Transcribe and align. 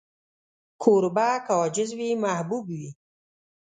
کوربه 0.81 1.29
که 1.45 1.53
عاجز 1.59 1.89
وي، 1.99 2.09
محبوب 2.23 2.65
وي. 2.77 2.87